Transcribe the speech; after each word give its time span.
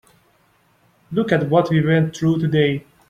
Look 1.11 1.31
at 1.31 1.47
what 1.47 1.69
we 1.69 1.85
went 1.85 2.17
through 2.17 2.39
today. 2.39 2.85